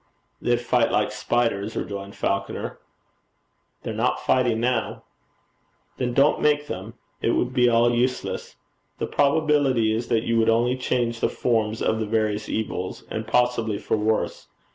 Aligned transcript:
'They'd 0.41 0.59
fight 0.59 0.91
like 0.91 1.11
spiders,' 1.11 1.75
rejoined 1.75 2.15
Falconer. 2.15 2.79
'They're 3.83 3.93
not 3.93 4.19
fighting 4.19 4.59
now.' 4.59 5.03
'Then 5.97 6.11
don't 6.15 6.41
make 6.41 6.65
them. 6.65 6.95
It 7.21 7.33
would 7.33 7.53
be 7.53 7.69
all 7.69 7.93
useless. 7.93 8.55
The 8.97 9.05
probability 9.05 9.93
is 9.93 10.07
that 10.07 10.23
you 10.23 10.39
would 10.39 10.49
only 10.49 10.75
change 10.75 11.19
the 11.19 11.29
forms 11.29 11.83
of 11.83 11.99
the 11.99 12.07
various 12.07 12.49
evils, 12.49 13.03
and 13.11 13.27
possibly 13.27 13.77
for 13.77 13.95
worse. 13.95 14.47